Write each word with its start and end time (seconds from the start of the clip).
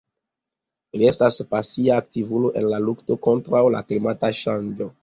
Li 1.01 1.07
estas 1.09 1.37
pasia 1.53 1.99
aktivulo 2.03 2.53
en 2.63 2.69
la 2.73 2.83
lukto 2.89 3.21
kontraŭ 3.29 3.65
la 3.79 3.89
klimata 3.91 4.35
ŝanĝo. 4.45 4.93